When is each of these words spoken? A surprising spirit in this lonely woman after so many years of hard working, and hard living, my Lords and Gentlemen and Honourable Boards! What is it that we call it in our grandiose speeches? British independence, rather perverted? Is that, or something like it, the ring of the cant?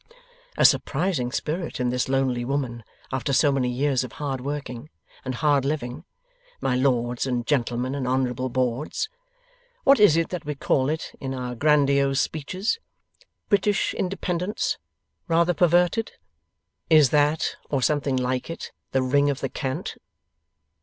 A 0.57 0.65
surprising 0.65 1.31
spirit 1.31 1.79
in 1.79 1.89
this 1.89 2.09
lonely 2.09 2.43
woman 2.43 2.83
after 3.11 3.33
so 3.33 3.51
many 3.51 3.69
years 3.69 4.03
of 4.03 4.13
hard 4.13 4.41
working, 4.41 4.89
and 5.23 5.35
hard 5.35 5.63
living, 5.63 6.05
my 6.59 6.75
Lords 6.75 7.27
and 7.27 7.45
Gentlemen 7.45 7.93
and 7.93 8.07
Honourable 8.07 8.49
Boards! 8.49 9.09
What 9.83 9.99
is 9.99 10.17
it 10.17 10.29
that 10.29 10.43
we 10.43 10.55
call 10.55 10.89
it 10.89 11.11
in 11.19 11.35
our 11.35 11.53
grandiose 11.53 12.19
speeches? 12.19 12.79
British 13.47 13.93
independence, 13.93 14.79
rather 15.27 15.53
perverted? 15.53 16.13
Is 16.89 17.11
that, 17.11 17.57
or 17.69 17.83
something 17.83 18.15
like 18.17 18.49
it, 18.49 18.71
the 18.93 19.03
ring 19.03 19.29
of 19.29 19.39
the 19.39 19.49
cant? 19.49 19.97